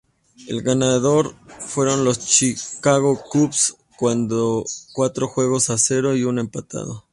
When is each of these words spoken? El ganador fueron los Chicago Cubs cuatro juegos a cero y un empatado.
El 0.47 0.63
ganador 0.63 1.35
fueron 1.59 2.03
los 2.03 2.17
Chicago 2.21 3.21
Cubs 3.29 3.75
cuatro 3.99 5.27
juegos 5.27 5.69
a 5.69 5.77
cero 5.77 6.15
y 6.17 6.23
un 6.23 6.39
empatado. 6.39 7.05